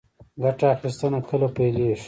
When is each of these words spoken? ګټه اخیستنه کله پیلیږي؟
ګټه 0.43 0.65
اخیستنه 0.75 1.19
کله 1.29 1.47
پیلیږي؟ 1.55 1.95